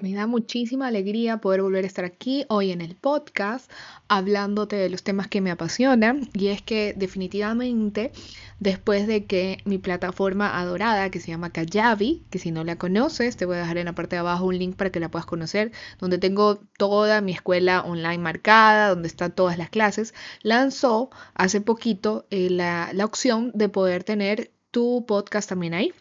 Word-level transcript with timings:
Me 0.00 0.14
da 0.14 0.26
muchísima 0.26 0.86
alegría 0.86 1.42
poder 1.42 1.60
volver 1.60 1.84
a 1.84 1.86
estar 1.86 2.06
aquí 2.06 2.46
hoy 2.48 2.70
en 2.70 2.80
el 2.80 2.96
podcast 2.96 3.70
hablándote 4.08 4.76
de 4.76 4.88
los 4.88 5.02
temas 5.02 5.28
que 5.28 5.42
me 5.42 5.50
apasionan 5.50 6.30
y 6.32 6.48
es 6.48 6.62
que 6.62 6.94
definitivamente 6.96 8.10
después 8.60 9.06
de 9.06 9.26
que 9.26 9.58
mi 9.66 9.76
plataforma 9.76 10.58
adorada 10.58 11.10
que 11.10 11.20
se 11.20 11.28
llama 11.28 11.50
Kajabi, 11.50 12.24
que 12.30 12.38
si 12.38 12.50
no 12.50 12.64
la 12.64 12.76
conoces 12.76 13.36
te 13.36 13.44
voy 13.44 13.56
a 13.56 13.60
dejar 13.60 13.76
en 13.76 13.86
la 13.86 13.94
parte 13.94 14.16
de 14.16 14.20
abajo 14.20 14.46
un 14.46 14.58
link 14.58 14.74
para 14.74 14.90
que 14.90 15.00
la 15.00 15.10
puedas 15.10 15.26
conocer, 15.26 15.70
donde 15.98 16.16
tengo 16.16 16.60
toda 16.78 17.20
mi 17.20 17.32
escuela 17.32 17.82
online 17.82 18.18
marcada, 18.18 18.88
donde 18.88 19.08
están 19.08 19.34
todas 19.34 19.58
las 19.58 19.68
clases, 19.68 20.14
lanzó 20.42 21.10
hace 21.34 21.60
poquito 21.60 22.26
eh, 22.30 22.48
la, 22.48 22.90
la 22.94 23.04
opción 23.04 23.52
de 23.54 23.68
poder 23.68 24.02
tener 24.04 24.50
tu 24.70 25.04
podcast 25.06 25.48
también 25.48 25.74
ahí. 25.74 25.92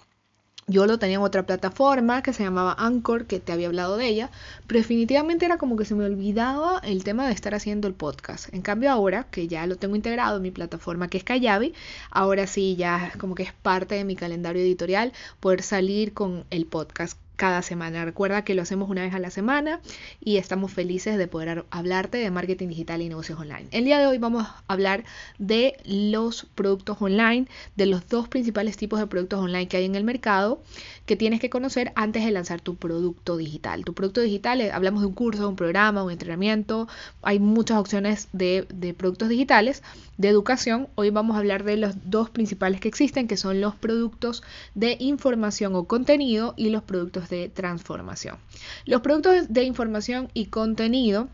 Yo 0.70 0.86
lo 0.86 1.00
tenía 1.00 1.16
en 1.16 1.24
otra 1.24 1.48
plataforma 1.48 2.22
que 2.22 2.32
se 2.32 2.44
llamaba 2.44 2.76
Anchor, 2.78 3.26
que 3.26 3.40
te 3.40 3.52
había 3.52 3.66
hablado 3.66 3.98
de 3.98 4.06
ella, 4.08 4.30
pero 4.68 4.80
definitivamente 4.80 5.46
era 5.46 5.58
como 5.58 5.76
que 5.76 5.84
se 5.84 5.96
me 5.96 6.06
olvidaba 6.06 6.80
el 6.84 7.04
tema 7.04 7.26
de 7.26 7.34
estar 7.34 7.56
haciendo 7.56 7.88
el 7.88 7.96
podcast. 7.96 8.54
En 8.54 8.62
cambio 8.62 8.92
ahora, 8.92 9.24
que 9.32 9.48
ya 9.48 9.66
lo 9.66 9.78
tengo 9.78 9.96
integrado 9.96 10.38
en 10.38 10.44
mi 10.44 10.52
plataforma 10.52 11.08
que 11.08 11.18
es 11.18 11.24
Kayabi, 11.24 11.74
ahora 12.12 12.46
sí 12.46 12.76
ya 12.76 13.12
como 13.18 13.34
que 13.34 13.42
es 13.42 13.52
parte 13.52 13.96
de 13.96 14.04
mi 14.04 14.16
calendario 14.16 14.62
editorial 14.62 15.12
poder 15.40 15.64
salir 15.64 16.14
con 16.14 16.46
el 16.52 16.68
podcast 16.68 17.18
cada 17.40 17.62
semana. 17.62 18.04
Recuerda 18.04 18.44
que 18.44 18.54
lo 18.54 18.62
hacemos 18.62 18.90
una 18.90 19.04
vez 19.04 19.14
a 19.14 19.20
la 19.20 19.32
semana 19.32 19.80
y 20.20 20.36
estamos 20.36 20.74
felices 20.74 21.18
de 21.18 21.26
poder 21.28 21.64
hablarte 21.72 22.18
de 22.18 22.30
marketing 22.30 22.68
digital 22.68 23.02
y 23.02 23.08
negocios 23.08 23.40
online. 23.40 23.66
El 23.72 23.86
día 23.86 23.98
de 23.98 24.08
hoy 24.08 24.18
vamos 24.18 24.46
a 24.46 24.62
hablar 24.68 25.06
de 25.38 25.78
los 25.86 26.46
productos 26.54 26.98
online, 27.00 27.48
de 27.78 27.86
los 27.86 28.10
dos 28.10 28.28
principales 28.28 28.76
tipos 28.76 29.00
de 29.00 29.08
productos 29.08 29.40
online 29.40 29.70
que 29.70 29.78
hay 29.78 29.86
en 29.86 29.96
el 29.96 30.04
mercado 30.04 30.62
que 31.06 31.16
tienes 31.16 31.40
que 31.40 31.50
conocer 31.50 31.94
antes 31.96 32.26
de 32.26 32.32
lanzar 32.32 32.60
tu 32.60 32.76
producto 32.76 33.38
digital. 33.38 33.86
Tu 33.86 33.94
producto 33.94 34.20
digital, 34.20 34.60
eh, 34.60 34.72
hablamos 34.74 35.02
de 35.02 35.08
un 35.08 35.14
curso, 35.14 35.48
un 35.48 35.56
programa, 35.56 36.04
un 36.04 36.12
entrenamiento, 36.12 36.90
hay 37.22 37.40
muchas 37.40 37.78
opciones 37.78 38.28
de, 38.34 38.68
de 38.74 38.94
productos 38.94 39.30
digitales 39.30 39.82
de 40.18 40.28
educación. 40.28 40.90
Hoy 40.96 41.10
vamos 41.10 41.38
a 41.38 41.40
hablar 41.40 41.64
de 41.64 41.78
los 41.78 41.96
dos 42.04 42.30
principales 42.30 42.82
que 42.82 42.90
existen, 42.90 43.30
que 43.30 43.38
son 43.38 43.62
los 43.62 43.76
productos 43.76 44.44
de 44.76 44.98
información 45.00 45.74
o 45.76 45.86
contenido 45.86 46.54
y 46.58 46.70
los 46.70 46.84
productos 46.84 47.29
de 47.30 47.50
transformación. 47.50 48.38
Los 48.86 49.02
productos 49.02 49.46
de 49.50 49.64
información 49.64 50.30
y 50.34 50.48
contenido 50.48 51.30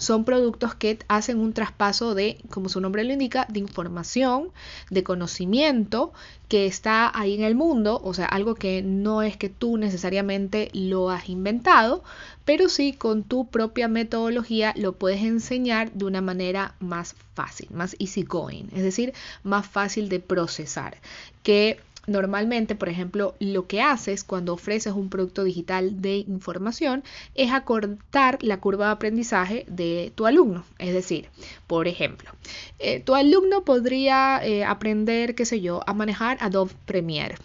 son 0.00 0.24
productos 0.24 0.74
que 0.74 0.98
hacen 1.08 1.38
un 1.38 1.52
traspaso 1.52 2.14
de, 2.14 2.38
como 2.50 2.68
su 2.68 2.80
nombre 2.80 3.04
lo 3.04 3.12
indica, 3.12 3.46
de 3.50 3.60
información, 3.60 4.50
de 4.88 5.04
conocimiento 5.04 6.12
que 6.48 6.66
está 6.66 7.12
ahí 7.16 7.34
en 7.34 7.44
el 7.44 7.54
mundo, 7.54 8.00
o 8.02 8.14
sea, 8.14 8.26
algo 8.26 8.54
que 8.54 8.82
no 8.82 9.22
es 9.22 9.36
que 9.36 9.50
tú 9.50 9.76
necesariamente 9.76 10.70
lo 10.72 11.10
has 11.10 11.28
inventado, 11.28 12.02
pero 12.44 12.68
sí 12.68 12.92
con 12.92 13.22
tu 13.22 13.46
propia 13.46 13.88
metodología 13.88 14.72
lo 14.76 14.94
puedes 14.94 15.22
enseñar 15.22 15.92
de 15.92 16.06
una 16.06 16.22
manera 16.22 16.74
más 16.80 17.14
fácil, 17.34 17.68
más 17.70 17.94
easygoing, 17.98 18.70
es 18.74 18.82
decir, 18.82 19.12
más 19.44 19.68
fácil 19.68 20.08
de 20.08 20.18
procesar, 20.18 20.96
que 21.42 21.78
Normalmente, 22.10 22.74
por 22.74 22.88
ejemplo, 22.88 23.36
lo 23.38 23.68
que 23.68 23.82
haces 23.82 24.24
cuando 24.24 24.54
ofreces 24.54 24.94
un 24.94 25.10
producto 25.10 25.44
digital 25.44 26.02
de 26.02 26.16
información 26.16 27.04
es 27.36 27.52
acortar 27.52 28.42
la 28.42 28.58
curva 28.58 28.86
de 28.86 28.90
aprendizaje 28.90 29.64
de 29.68 30.10
tu 30.16 30.26
alumno. 30.26 30.64
Es 30.80 30.92
decir, 30.92 31.28
por 31.68 31.86
ejemplo, 31.86 32.32
eh, 32.80 32.98
tu 32.98 33.14
alumno 33.14 33.64
podría 33.64 34.44
eh, 34.44 34.64
aprender, 34.64 35.36
qué 35.36 35.44
sé 35.44 35.60
yo, 35.60 35.84
a 35.86 35.94
manejar 35.94 36.36
Adobe 36.40 36.72
Premiere. 36.84 37.36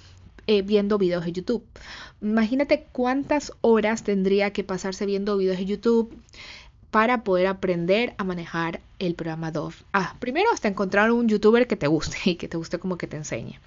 Eh, 0.47 0.63
viendo 0.63 0.97
videos 0.97 1.25
de 1.25 1.31
YouTube. 1.31 1.63
Imagínate 2.21 2.85
cuántas 2.91 3.51
horas 3.61 4.03
tendría 4.03 4.51
que 4.51 4.63
pasarse 4.63 5.05
viendo 5.07 5.37
videos 5.37 5.57
de 5.57 5.65
YouTube 5.65 6.15
para 6.91 7.23
poder 7.23 7.47
aprender 7.47 8.13
a 8.17 8.23
manejar 8.23 8.79
el 9.00 9.16
programa 9.16 9.51
Dove. 9.51 9.75
Ah, 9.94 10.16
primero 10.19 10.50
hasta 10.53 10.67
encontrar 10.67 11.11
un 11.11 11.28
youtuber 11.28 11.67
que 11.67 11.75
te 11.75 11.88
guste 11.88 12.17
y 12.25 12.35
que 12.35 12.47
te 12.47 12.57
guste 12.57 12.79
como 12.79 12.97
que 12.97 13.07
te 13.07 13.17
enseñe. 13.17 13.59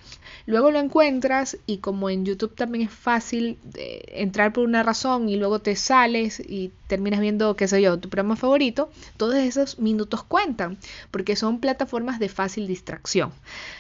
Luego 0.47 0.71
lo 0.71 0.79
encuentras 0.79 1.59
y 1.67 1.79
como 1.79 2.09
en 2.09 2.25
YouTube 2.25 2.55
también 2.55 2.89
es 2.89 2.93
fácil 2.93 3.59
eh, 3.75 4.03
entrar 4.15 4.53
por 4.53 4.65
una 4.65 4.83
razón 4.83 5.29
y 5.29 5.37
luego 5.37 5.59
te 5.59 5.77
sales 5.77 6.41
y 6.41 6.73
terminas 6.87 7.21
viendo, 7.21 7.55
qué 7.57 7.69
sé 7.69 7.83
yo, 7.83 7.99
tu 7.99 8.09
programa 8.09 8.37
favorito, 8.37 8.91
todos 9.19 9.35
esos 9.35 9.79
minutos 9.79 10.23
cuentan 10.23 10.79
porque 11.11 11.37
son 11.37 11.61
plataformas 11.61 12.19
de 12.19 12.31
fácil 12.31 12.67
distracción. 12.67 13.31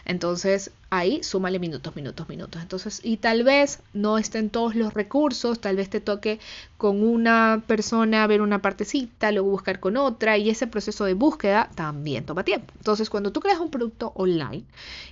Entonces 0.04 0.70
ahí 0.90 1.22
súmale 1.22 1.58
minutos, 1.58 1.96
minutos, 1.96 2.28
minutos. 2.28 2.62
Entonces, 2.62 3.00
y 3.02 3.18
tal 3.18 3.44
vez 3.44 3.80
no 3.92 4.18
estén 4.18 4.50
todos 4.50 4.74
los 4.74 4.94
recursos, 4.94 5.60
tal 5.60 5.76
vez 5.76 5.90
te 5.90 6.00
toque 6.00 6.38
con 6.76 7.02
una 7.02 7.62
persona 7.66 8.26
ver 8.26 8.40
una 8.40 8.62
partecita, 8.62 9.32
luego 9.32 9.50
buscar 9.50 9.80
con 9.80 9.96
otra 9.96 10.38
y 10.38 10.50
ese 10.50 10.66
proceso 10.66 11.04
de 11.04 11.14
búsqueda 11.14 11.37
queda 11.38 11.70
también 11.74 12.24
toma 12.24 12.44
tiempo. 12.44 12.72
Entonces, 12.76 13.08
cuando 13.10 13.32
tú 13.32 13.40
creas 13.40 13.60
un 13.60 13.70
producto 13.70 14.12
online 14.14 14.64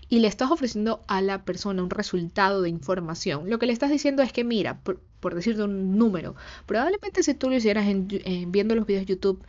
y 0.08 0.18
le 0.18 0.28
estás 0.28 0.50
ofreciendo 0.50 1.02
a 1.06 1.22
la 1.22 1.44
persona 1.44 1.82
un 1.82 1.90
resultado 1.90 2.62
de 2.62 2.68
información, 2.68 3.48
lo 3.48 3.58
que 3.58 3.66
le 3.66 3.72
estás 3.72 3.90
diciendo 3.90 4.22
es 4.22 4.32
que, 4.32 4.44
mira, 4.44 4.78
por, 4.82 4.98
decirte 5.34 5.62
un 5.62 5.98
número, 5.98 6.36
probablemente 6.66 7.22
si 7.24 7.34
tú 7.34 7.50
lo 7.50 7.56
hicieras 7.56 7.86
en, 7.88 8.06
viendo 8.52 8.76
los 8.76 8.86
videos 8.86 9.06
de 9.06 9.14
YouTube, 9.14 9.42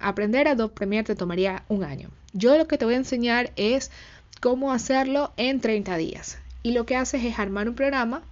aprender 0.00 0.48
Adobe 0.48 0.74
Premiere 0.74 1.04
te 1.04 1.14
tomaría 1.14 1.64
un 1.68 1.84
año. 1.84 2.10
Yo 2.32 2.56
lo 2.56 2.66
que 2.66 2.78
te 2.78 2.84
voy 2.84 2.94
a 2.94 2.98
enseñar 2.98 3.52
es 3.56 3.90
cómo 4.40 4.72
hacerlo 4.72 5.32
en 5.36 5.60
30 5.60 5.96
días. 5.96 6.38
Y 6.62 6.72
lo 6.72 6.86
que 6.86 6.96
haces 6.96 7.24
es 7.24 7.38
armar 7.38 7.68
un 7.68 7.74
programa 7.74 8.22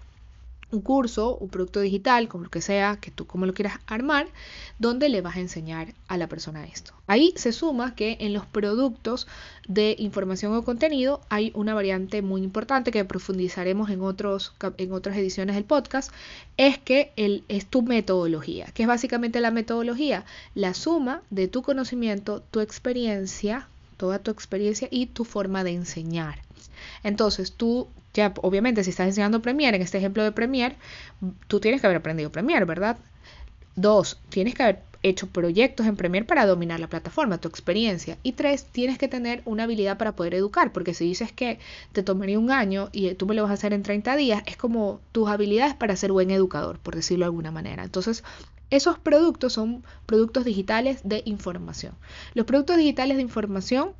un 0.71 0.81
curso, 0.81 1.37
un 1.37 1.49
producto 1.49 1.81
digital, 1.81 2.29
como 2.29 2.45
lo 2.45 2.51
que 2.51 2.61
sea, 2.61 2.99
que 3.01 3.11
tú 3.11 3.27
como 3.27 3.47
lo 3.47 3.55
quieras 3.55 3.79
armar, 3.87 4.29
donde 4.79 5.09
le 5.09 5.21
vas 5.21 5.37
a 5.37 5.41
enseñar 5.41 5.95
a 6.09 6.19
la 6.19 6.29
persona 6.29 6.67
esto. 6.67 6.93
Ahí 7.07 7.33
se 7.37 7.53
suma 7.53 7.95
que 7.95 8.19
en 8.21 8.35
los 8.35 8.45
productos 8.45 9.27
de 9.67 9.97
información 9.99 10.55
o 10.55 10.65
contenido 10.65 11.21
hay 11.31 11.53
una 11.55 11.75
variante 11.75 12.21
muy 12.21 12.43
importante 12.43 12.91
que 12.91 13.05
profundizaremos 13.05 13.89
en, 13.91 14.03
otros, 14.03 14.53
en 14.77 14.93
otras 14.93 15.17
ediciones 15.17 15.55
del 15.55 15.65
podcast, 15.65 16.13
es 16.57 16.79
que 16.79 17.13
el, 17.17 17.45
es 17.49 17.67
tu 17.67 17.83
metodología, 17.83 18.67
que 18.75 18.83
es 18.83 18.89
básicamente 18.89 19.41
la 19.41 19.51
metodología, 19.51 20.25
la 20.55 20.75
suma 20.75 21.23
de 21.31 21.49
tu 21.49 21.63
conocimiento, 21.63 22.43
tu 22.51 22.61
experiencia, 22.61 23.69
toda 23.97 24.19
tu 24.19 24.31
experiencia 24.31 24.89
y 24.91 25.07
tu 25.07 25.25
forma 25.25 25.65
de 25.65 25.73
enseñar. 25.73 26.43
Entonces, 27.03 27.53
tú 27.53 27.89
obviamente, 28.43 28.85
si 28.85 28.91
estás 28.91 29.07
enseñando 29.07 29.43
Premiere, 29.43 29.77
en 29.77 29.83
este 29.83 29.99
ejemplo 29.99 30.23
de 30.23 30.33
Premiere, 30.33 30.77
tú 31.47 31.61
tienes 31.61 31.81
que 31.81 31.87
haber 31.87 31.99
aprendido 31.99 32.31
Premiere, 32.31 32.65
¿verdad? 32.65 32.99
Dos, 33.77 34.21
tienes 34.29 34.55
que 34.55 34.63
haber 34.63 34.83
hecho 35.03 35.29
proyectos 35.29 35.87
en 35.87 35.97
Premiere 35.97 36.27
para 36.27 36.47
dominar 36.47 36.81
la 36.81 36.89
plataforma, 36.89 37.39
tu 37.39 37.49
experiencia. 37.49 38.19
Y 38.23 38.33
tres, 38.33 38.65
tienes 38.65 38.99
que 38.99 39.09
tener 39.09 39.43
una 39.45 39.65
habilidad 39.65 39.99
para 39.99 40.17
poder 40.17 40.35
educar, 40.35 40.73
porque 40.73 40.95
si 40.95 41.05
dices 41.05 41.33
que 41.33 41.59
te 41.93 42.03
tomaría 42.03 42.39
un 42.39 42.51
año 42.51 42.89
y 42.93 43.15
tú 43.15 43.27
me 43.27 43.35
lo 43.35 43.43
vas 43.43 43.51
a 43.53 43.55
hacer 43.55 43.73
en 43.73 43.83
30 43.83 44.17
días, 44.17 44.43
es 44.47 44.57
como 44.57 45.01
tus 45.13 45.29
habilidades 45.29 45.75
para 45.75 45.97
ser 45.97 46.13
buen 46.13 46.31
educador, 46.31 46.79
por 46.81 46.97
decirlo 46.97 47.25
de 47.25 47.29
alguna 47.29 47.51
manera. 47.51 47.85
Entonces, 47.85 48.25
esos 48.71 48.99
productos 48.99 49.53
son 49.53 49.85
productos 50.07 50.45
digitales 50.45 51.01
de 51.05 51.23
información. 51.25 51.95
Los 52.35 52.47
productos 52.47 52.77
digitales 52.77 53.17
de 53.17 53.23
información 53.23 53.93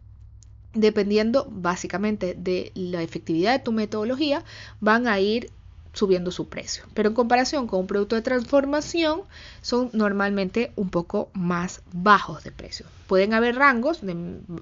dependiendo 0.75 1.47
básicamente 1.51 2.35
de 2.39 2.73
la 2.75 3.03
efectividad 3.03 3.53
de 3.53 3.65
tu 3.65 3.73
metodología, 3.73 4.45
van 4.81 5.07
a 5.07 5.21
ir 5.21 5.51
subiendo 5.93 6.31
su 6.31 6.49
precio. 6.49 6.85
Pero 6.95 7.09
en 7.09 7.15
comparación 7.15 7.67
con 7.67 7.81
un 7.81 7.87
producto 7.87 8.15
de 8.15 8.23
transformación, 8.23 9.23
son 9.61 9.91
normalmente 9.93 10.73
un 10.77 10.91
poco 10.91 11.31
más 11.33 11.83
bajos 11.93 12.45
de 12.45 12.53
precio. 12.53 12.87
Pueden 13.09 13.33
haber 13.33 13.57
rangos 13.57 14.03
de 14.03 14.15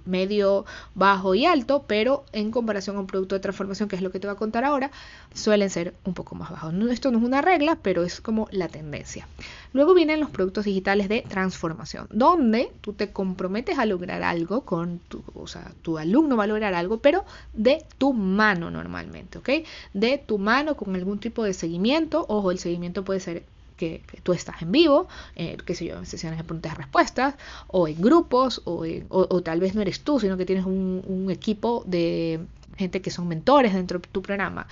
medio, 0.04 0.64
bajo 0.94 1.34
y 1.34 1.44
alto, 1.46 1.84
pero 1.86 2.24
en 2.32 2.52
comparación 2.52 2.96
a 2.96 3.00
un 3.00 3.08
producto 3.08 3.34
de 3.34 3.40
transformación, 3.40 3.88
que 3.88 3.96
es 3.96 4.02
lo 4.02 4.12
que 4.12 4.20
te 4.20 4.28
voy 4.28 4.36
a 4.36 4.38
contar 4.38 4.64
ahora, 4.64 4.92
suelen 5.34 5.68
ser 5.68 5.94
un 6.04 6.14
poco 6.14 6.36
más 6.36 6.50
bajos. 6.50 6.72
Esto 6.88 7.10
no 7.10 7.18
es 7.18 7.24
una 7.24 7.42
regla, 7.42 7.76
pero 7.82 8.04
es 8.04 8.20
como 8.20 8.46
la 8.52 8.68
tendencia. 8.68 9.26
Luego 9.72 9.94
vienen 9.94 10.20
los 10.20 10.30
productos 10.30 10.64
digitales 10.64 11.08
de 11.08 11.22
transformación, 11.28 12.06
donde 12.12 12.72
tú 12.80 12.92
te 12.92 13.10
comprometes 13.10 13.78
a 13.78 13.84
lograr 13.84 14.22
algo 14.22 14.60
con 14.60 15.00
tu, 15.00 15.24
o 15.34 15.48
sea, 15.48 15.72
tu 15.82 15.98
alumno 15.98 16.36
va 16.36 16.44
a 16.44 16.46
lograr 16.46 16.72
algo, 16.72 16.98
pero 16.98 17.24
de 17.52 17.84
tu 17.98 18.12
mano 18.12 18.70
normalmente, 18.70 19.38
¿ok? 19.38 19.50
De 19.92 20.18
tu 20.18 20.38
mano 20.38 20.76
con 20.76 20.94
algún 20.94 21.18
tipo 21.18 21.42
de 21.42 21.52
seguimiento. 21.52 22.24
Ojo, 22.28 22.52
el 22.52 22.60
seguimiento 22.60 23.04
puede 23.04 23.18
ser 23.18 23.42
que, 23.76 24.02
tú 24.22 24.32
estás 24.32 24.62
en 24.62 24.72
vivo, 24.72 25.08
eh, 25.36 25.56
qué 25.64 25.74
sé 25.74 25.86
yo, 25.86 25.96
en 25.96 26.06
sesiones 26.06 26.38
de 26.38 26.44
preguntas 26.44 26.72
y 26.72 26.76
respuestas, 26.76 27.34
o 27.68 27.88
en 27.88 28.00
grupos, 28.00 28.62
o, 28.64 28.84
o, 29.08 29.42
tal 29.42 29.60
vez 29.60 29.74
no 29.74 29.82
eres 29.82 30.00
tú, 30.00 30.18
sino 30.20 30.36
que 30.36 30.46
tienes 30.46 30.64
un, 30.64 31.02
un, 31.06 31.30
equipo 31.30 31.84
de 31.86 32.40
gente 32.76 33.00
que 33.00 33.10
son 33.10 33.28
mentores 33.28 33.74
dentro 33.74 33.98
de 33.98 34.08
tu 34.08 34.22
programa 34.22 34.66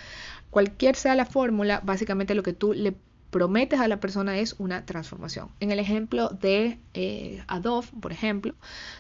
cualquier 0.55 0.95
sea 0.95 1.17
la 1.17 1.27
fórmula, 1.27 1.81
básicamente 1.85 2.37
lo 2.37 2.45
que 2.45 2.53
tú 2.53 2.75
le 2.75 2.95
prometes 3.33 3.81
a 3.81 3.89
la 3.89 3.99
persona 3.99 4.39
es 4.39 4.55
una 4.59 4.87
transformación. 4.87 5.49
En 5.59 5.73
el 5.73 5.81
ejemplo 5.81 6.29
de 6.29 6.79
eh, 6.95 7.43
Adobe, 7.49 7.89
por 8.01 8.12
ejemplo, 8.12 8.55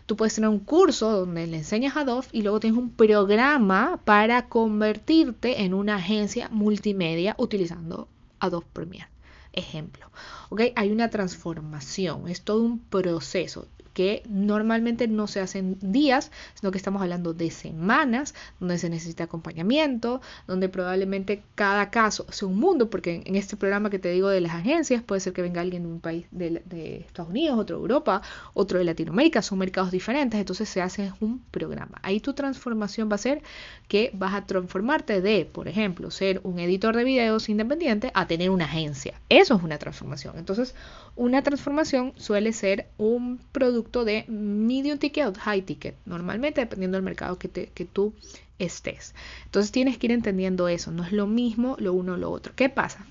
tú 0.06 0.16
puedes 0.16 0.34
tener 0.34 0.50
un 0.50 0.58
curso 0.58 1.12
donde 1.12 1.46
le 1.46 1.58
enseñas 1.58 1.96
Adobe 1.96 2.26
y 2.32 2.42
luego 2.42 2.58
tienes 2.58 2.76
un 2.76 2.90
programa 2.90 4.00
para 4.04 4.48
convertirte 4.48 5.62
en 5.62 5.74
una 5.74 5.94
agencia 5.94 6.48
multimedia 6.50 7.36
utilizando 7.38 8.08
Adobe 8.40 8.66
Premiere. 8.72 9.13
Ejemplo, 9.54 10.10
¿ok? 10.50 10.60
Hay 10.76 10.90
una 10.90 11.10
transformación, 11.10 12.28
es 12.28 12.42
todo 12.42 12.62
un 12.62 12.80
proceso 12.80 13.68
que 13.94 14.22
normalmente 14.28 15.08
no 15.08 15.26
se 15.26 15.40
hacen 15.40 15.78
días, 15.80 16.30
sino 16.54 16.70
que 16.70 16.78
estamos 16.78 17.00
hablando 17.00 17.32
de 17.32 17.50
semanas, 17.50 18.34
donde 18.60 18.76
se 18.78 18.90
necesita 18.90 19.24
acompañamiento, 19.24 20.20
donde 20.46 20.68
probablemente 20.68 21.42
cada 21.54 21.90
caso 21.90 22.26
sea 22.30 22.48
un 22.48 22.58
mundo, 22.58 22.90
porque 22.90 23.22
en 23.24 23.36
este 23.36 23.56
programa 23.56 23.88
que 23.88 24.00
te 24.00 24.10
digo 24.10 24.28
de 24.28 24.40
las 24.40 24.52
agencias, 24.52 25.02
puede 25.02 25.20
ser 25.20 25.32
que 25.32 25.42
venga 25.42 25.60
alguien 25.60 25.84
de 25.84 25.88
un 25.88 26.00
país 26.00 26.26
de, 26.30 27.04
Estados 27.06 27.30
Unidos, 27.30 27.58
otro 27.58 27.76
de 27.76 27.82
Europa, 27.82 28.20
otro 28.52 28.78
de 28.78 28.84
Latinoamérica, 28.84 29.40
son 29.42 29.58
mercados 29.58 29.92
diferentes, 29.92 30.38
entonces 30.38 30.68
se 30.68 30.82
hace 30.82 31.12
un 31.20 31.40
programa. 31.50 31.98
Ahí 32.02 32.20
tu 32.20 32.34
transformación 32.34 33.08
va 33.10 33.14
a 33.14 33.18
ser 33.18 33.42
que 33.86 34.10
vas 34.12 34.34
a 34.34 34.44
transformarte 34.44 35.20
de, 35.20 35.44
por 35.46 35.68
ejemplo, 35.68 36.10
ser 36.10 36.40
un 36.42 36.58
editor 36.58 36.96
de 36.96 37.04
videos 37.04 37.48
independiente 37.48 38.10
a 38.14 38.26
tener 38.26 38.50
una 38.50 38.64
agencia. 38.64 39.20
Eso 39.28 39.54
es 39.54 39.62
una 39.62 39.78
transformación. 39.78 40.36
Entonces, 40.36 40.74
una 41.14 41.42
transformación 41.42 42.12
suele 42.16 42.52
ser 42.52 42.88
un 42.98 43.38
producto 43.52 43.83
de 44.04 44.24
medium 44.28 44.98
ticket 44.98 45.26
o 45.26 45.32
high 45.40 45.62
ticket, 45.62 45.96
normalmente 46.06 46.60
dependiendo 46.60 46.96
del 46.96 47.04
mercado 47.04 47.38
que, 47.38 47.48
que 47.48 47.84
tú 47.84 48.14
estés. 48.58 49.14
Entonces 49.44 49.72
tienes 49.72 49.98
que 49.98 50.06
ir 50.06 50.12
entendiendo 50.12 50.68
eso, 50.68 50.90
no 50.90 51.04
es 51.04 51.12
lo 51.12 51.26
mismo 51.26 51.76
lo 51.78 51.92
uno 51.92 52.14
o 52.14 52.16
lo 52.16 52.30
otro. 52.30 52.52
¿Qué 52.56 52.68
pasa? 52.68 53.06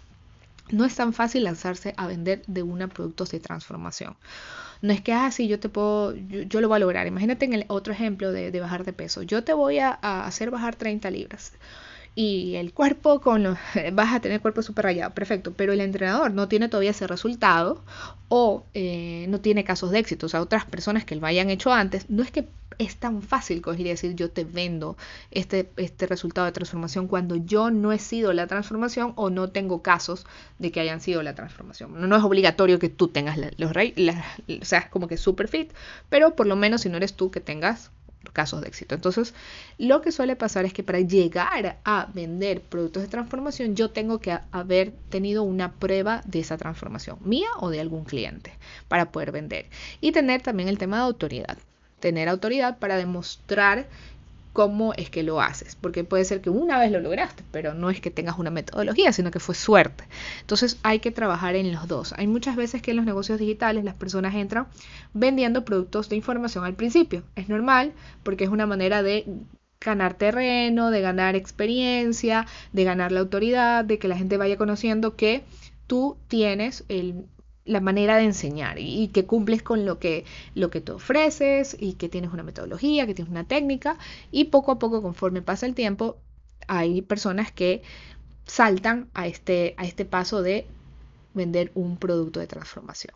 No 0.71 0.85
es 0.85 0.95
tan 0.95 1.13
fácil 1.13 1.43
lanzarse 1.43 1.93
a 1.97 2.07
vender 2.07 2.43
de 2.47 2.63
una 2.63 2.87
productos 2.87 3.31
de 3.31 3.39
transformación. 3.39 4.15
No 4.81 4.91
es 4.91 5.01
que, 5.01 5.13
ah, 5.13 5.29
yo 5.29 5.59
te 5.59 5.69
puedo, 5.69 6.15
yo, 6.15 6.61
lo 6.61 6.67
voy 6.67 6.77
a 6.77 6.79
lograr. 6.79 7.07
Imagínate 7.07 7.45
en 7.45 7.53
el 7.53 7.65
otro 7.67 7.93
ejemplo 7.93 8.31
de, 8.31 8.59
bajar 8.59 8.83
de 8.83 8.93
peso. 8.93 9.21
Yo 9.21 9.43
te 9.43 9.53
voy 9.53 9.79
a, 9.79 9.91
hacer 10.25 10.51
bajar 10.51 10.75
30 10.75 11.09
libras 11.11 11.53
y 12.15 12.55
el 12.55 12.73
cuerpo 12.73 13.21
con 13.21 13.43
lo, 13.43 13.57
vas 13.93 14.13
a 14.13 14.19
tener 14.19 14.41
cuerpo 14.41 14.61
súper 14.61 14.85
rayado, 14.85 15.13
perfecto, 15.13 15.53
pero 15.53 15.73
el 15.73 15.81
entrenador 15.81 16.31
no 16.33 16.47
tiene 16.47 16.69
todavía 16.69 16.91
ese 16.91 17.07
resultado 17.07 17.83
o 18.29 18.63
eh, 18.73 19.25
no 19.29 19.39
tiene 19.41 19.63
casos 19.63 19.91
de 19.91 19.99
éxito, 19.99 20.27
o 20.27 20.29
sea, 20.29 20.41
otras 20.41 20.65
personas 20.65 21.05
que 21.05 21.15
lo 21.15 21.25
hayan 21.25 21.49
hecho 21.49 21.71
antes, 21.71 22.09
no 22.09 22.23
es 22.23 22.31
que 22.31 22.47
es 22.79 22.95
tan 22.97 23.21
fácil 23.21 23.61
coger 23.61 23.81
y 23.81 23.89
decir 23.89 24.15
yo 24.15 24.31
te 24.31 24.43
vendo 24.43 24.97
este, 25.31 25.69
este 25.77 26.07
resultado 26.07 26.45
de 26.45 26.51
transformación 26.51 27.07
cuando 27.07 27.35
yo 27.35 27.69
no 27.69 27.91
he 27.91 27.99
sido 27.99 28.33
la 28.33 28.47
transformación 28.47 29.13
o 29.15 29.29
no 29.29 29.49
tengo 29.49 29.81
casos 29.81 30.25
de 30.59 30.71
que 30.71 30.79
hayan 30.79 30.99
sido 30.99 31.21
la 31.21 31.35
transformación. 31.35 32.09
No, 32.09 32.15
es 32.15 32.23
obligatorio 32.23 32.79
que 32.79 32.89
tú 32.89 33.09
tengas 33.09 33.37
los 33.57 33.73
rey, 33.73 33.93
o 34.61 34.65
sea, 34.65 34.89
como 34.89 35.07
que 35.07 35.17
super 35.17 35.47
fit, 35.47 35.71
pero 36.09 36.35
por 36.35 36.47
lo 36.47 36.55
menos 36.55 36.81
si 36.81 36.89
no 36.89 36.97
eres 36.97 37.13
tú 37.13 37.31
que 37.31 37.39
tengas 37.39 37.91
casos 38.31 38.61
de 38.61 38.67
éxito. 38.67 38.95
Entonces, 38.95 39.33
lo 39.77 40.01
que 40.01 40.11
suele 40.11 40.35
pasar 40.35 40.65
es 40.65 40.73
que 40.73 40.83
para 40.83 40.99
llegar 40.99 41.79
a 41.83 42.07
vender 42.13 42.61
productos 42.61 43.03
de 43.03 43.09
transformación, 43.09 43.75
yo 43.75 43.91
tengo 43.91 44.19
que 44.19 44.37
haber 44.51 44.91
tenido 45.09 45.43
una 45.43 45.73
prueba 45.73 46.21
de 46.25 46.39
esa 46.39 46.57
transformación, 46.57 47.17
mía 47.21 47.49
o 47.59 47.69
de 47.69 47.79
algún 47.79 48.05
cliente, 48.05 48.53
para 48.87 49.11
poder 49.11 49.31
vender. 49.31 49.65
Y 50.01 50.11
tener 50.11 50.41
también 50.41 50.69
el 50.69 50.77
tema 50.77 50.97
de 50.97 51.03
autoridad. 51.03 51.57
Tener 51.99 52.29
autoridad 52.29 52.79
para 52.79 52.97
demostrar 52.97 53.87
cómo 54.53 54.93
es 54.93 55.09
que 55.09 55.23
lo 55.23 55.41
haces, 55.41 55.75
porque 55.75 56.03
puede 56.03 56.25
ser 56.25 56.41
que 56.41 56.51
una 56.51 56.79
vez 56.79 56.91
lo 56.91 56.99
lograste, 56.99 57.43
pero 57.51 57.73
no 57.73 57.89
es 57.89 57.99
que 57.99 58.11
tengas 58.11 58.37
una 58.37 58.51
metodología, 58.51 59.11
sino 59.11 59.31
que 59.31 59.39
fue 59.39 59.55
suerte. 59.55 60.05
Entonces 60.41 60.77
hay 60.83 60.99
que 60.99 61.11
trabajar 61.11 61.55
en 61.55 61.71
los 61.71 61.87
dos. 61.87 62.13
Hay 62.17 62.27
muchas 62.27 62.55
veces 62.55 62.81
que 62.81 62.91
en 62.91 62.97
los 62.97 63.05
negocios 63.05 63.39
digitales 63.39 63.83
las 63.83 63.95
personas 63.95 64.35
entran 64.35 64.67
vendiendo 65.13 65.65
productos 65.65 66.07
de 66.07 66.15
información 66.15 66.63
al 66.63 66.75
principio. 66.75 67.23
Es 67.35 67.49
normal 67.49 67.93
porque 68.21 68.43
es 68.43 68.51
una 68.51 68.67
manera 68.67 69.01
de 69.01 69.25
ganar 69.81 70.13
terreno, 70.13 70.91
de 70.91 71.01
ganar 71.01 71.35
experiencia, 71.35 72.45
de 72.71 72.83
ganar 72.83 73.11
la 73.11 73.19
autoridad, 73.19 73.83
de 73.83 73.97
que 73.97 74.07
la 74.07 74.17
gente 74.17 74.37
vaya 74.37 74.57
conociendo 74.57 75.15
que 75.15 75.43
tú 75.87 76.15
tienes 76.27 76.85
el 76.87 77.25
la 77.65 77.79
manera 77.79 78.17
de 78.17 78.25
enseñar 78.25 78.77
y, 78.79 79.07
que 79.09 79.25
cumples 79.25 79.63
con 79.63 79.85
lo 79.85 79.99
que, 79.99 80.25
lo 80.55 80.69
que 80.69 80.81
te 80.81 80.91
ofreces 80.91 81.77
y 81.79 81.93
que 81.93 82.09
tienes 82.09 82.31
una 82.33 82.43
metodología, 82.43 83.07
que 83.07 83.13
tienes 83.13 83.31
una 83.31 83.45
técnica 83.45 83.97
y 84.31 84.45
poco 84.45 84.73
a 84.73 84.79
poco 84.79 85.01
conforme 85.01 85.41
pasa 85.41 85.65
el 85.65 85.75
tiempo 85.75 86.17
hay 86.67 87.01
personas 87.01 87.51
que 87.51 87.83
saltan 88.45 89.09
a 89.13 89.27
este, 89.27 89.75
a 89.77 89.85
este 89.85 90.05
paso 90.05 90.41
de 90.41 90.65
vender 91.33 91.71
un 91.75 91.97
producto 91.97 92.39
de 92.39 92.47
transformación. 92.47 93.15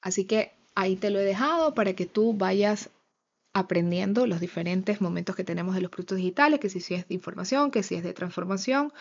Así 0.00 0.24
que 0.24 0.52
ahí 0.74 0.96
te 0.96 1.10
lo 1.10 1.18
he 1.20 1.24
dejado 1.24 1.74
para 1.74 1.94
que 1.94 2.06
tú 2.06 2.32
vayas 2.34 2.90
aprendiendo 3.52 4.26
los 4.26 4.40
diferentes 4.40 5.00
momentos 5.00 5.34
que 5.34 5.44
tenemos 5.44 5.74
de 5.74 5.80
los 5.80 5.90
productos 5.90 6.18
digitales, 6.18 6.60
que 6.60 6.70
si, 6.70 6.78
es 6.94 7.08
de 7.08 7.14
información, 7.14 7.70
que 7.70 7.82
si 7.82 7.96
es 7.96 8.04
de 8.04 8.12
transformación. 8.12 8.92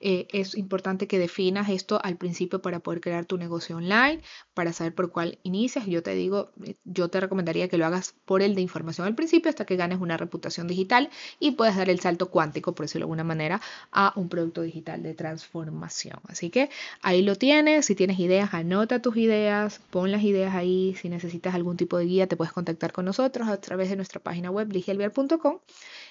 Eh, 0.00 0.26
es 0.32 0.54
importante 0.56 1.06
que 1.06 1.18
definas 1.18 1.68
esto 1.68 2.00
al 2.02 2.16
principio 2.16 2.60
para 2.60 2.80
poder 2.80 3.00
crear 3.00 3.24
tu 3.24 3.38
negocio 3.38 3.76
online, 3.76 4.20
para 4.54 4.72
saber 4.72 4.94
por 4.94 5.10
cuál 5.10 5.38
inicias. 5.42 5.86
Yo 5.86 6.02
te 6.02 6.14
digo, 6.14 6.50
eh, 6.64 6.76
yo 6.84 7.08
te 7.08 7.20
recomendaría 7.20 7.68
que 7.68 7.78
lo 7.78 7.86
hagas 7.86 8.14
por 8.24 8.42
el 8.42 8.54
de 8.54 8.60
información 8.60 9.06
al 9.06 9.14
principio 9.14 9.48
hasta 9.48 9.64
que 9.64 9.76
ganes 9.76 10.00
una 10.00 10.16
reputación 10.16 10.68
digital 10.68 11.10
y 11.40 11.52
puedas 11.52 11.76
dar 11.76 11.88
el 11.88 12.00
salto 12.00 12.30
cuántico, 12.30 12.74
por 12.74 12.84
decirlo 12.84 13.04
de 13.04 13.06
alguna 13.06 13.24
manera, 13.24 13.60
a 13.90 14.12
un 14.16 14.28
producto 14.28 14.62
digital 14.62 15.02
de 15.02 15.14
transformación. 15.14 16.18
Así 16.28 16.50
que 16.50 16.70
ahí 17.02 17.22
lo 17.22 17.36
tienes. 17.36 17.86
Si 17.86 17.94
tienes 17.94 18.18
ideas, 18.18 18.52
anota 18.54 19.00
tus 19.00 19.16
ideas, 19.16 19.80
pon 19.90 20.12
las 20.12 20.22
ideas 20.22 20.54
ahí. 20.54 20.94
Si 21.00 21.08
necesitas 21.08 21.54
algún 21.54 21.76
tipo 21.76 21.98
de 21.98 22.04
guía, 22.06 22.26
te 22.26 22.36
puedes 22.36 22.52
contactar 22.52 22.92
con 22.92 23.04
nosotros 23.04 23.48
a 23.48 23.60
través 23.60 23.88
de 23.90 23.96
nuestra 23.96 24.20
página 24.20 24.50
web 24.50 24.72
ligielviar.com 24.72 25.58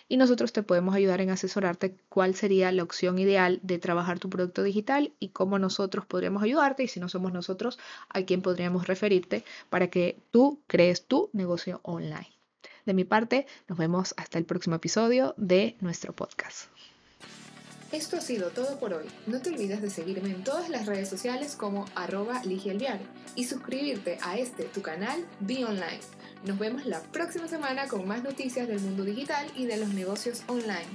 y 0.07 0.17
nosotros 0.17 0.53
te 0.53 0.63
podemos 0.63 0.95
ayudar 0.95 1.21
en 1.21 1.29
asesorarte 1.29 1.95
cuál 2.09 2.35
sería 2.35 2.71
la 2.71 2.83
opción 2.83 3.17
ideal 3.19 3.59
de 3.63 3.79
trabajar 3.79 4.19
tu 4.19 4.29
producto 4.29 4.63
digital 4.63 5.13
y 5.19 5.29
cómo 5.29 5.59
nosotros 5.59 6.05
podríamos 6.05 6.43
ayudarte 6.43 6.83
y 6.83 6.87
si 6.87 6.99
no 6.99 7.09
somos 7.09 7.33
nosotros, 7.33 7.79
a 8.09 8.21
quién 8.23 8.41
podríamos 8.41 8.87
referirte 8.87 9.43
para 9.69 9.89
que 9.89 10.19
tú 10.31 10.61
crees 10.67 11.05
tu 11.05 11.29
negocio 11.33 11.79
online. 11.83 12.31
De 12.85 12.93
mi 12.93 13.03
parte, 13.03 13.47
nos 13.67 13.77
vemos 13.77 14.13
hasta 14.17 14.37
el 14.37 14.45
próximo 14.45 14.75
episodio 14.75 15.33
de 15.37 15.75
nuestro 15.81 16.13
podcast. 16.13 16.67
Esto 17.91 18.17
ha 18.17 18.21
sido 18.21 18.49
todo 18.49 18.77
por 18.79 18.93
hoy. 18.93 19.05
No 19.25 19.41
te 19.41 19.49
olvides 19.49 19.81
de 19.81 19.89
seguirme 19.89 20.29
en 20.29 20.43
todas 20.43 20.69
las 20.69 20.85
redes 20.85 21.07
sociales 21.07 21.55
como 21.55 21.85
arroba 21.95 22.41
y 23.35 23.43
suscribirte 23.45 24.17
a 24.21 24.37
este 24.37 24.65
tu 24.65 24.81
canal 24.81 25.25
Be 25.39 25.65
Online 25.65 25.99
nos 26.45 26.59
vemos 26.59 26.85
la 26.85 27.01
próxima 27.01 27.47
semana 27.47 27.87
con 27.87 28.07
más 28.07 28.23
noticias 28.23 28.67
del 28.67 28.79
mundo 28.79 29.03
digital 29.03 29.47
y 29.55 29.65
de 29.65 29.77
los 29.77 29.89
negocios 29.89 30.43
online. 30.47 30.85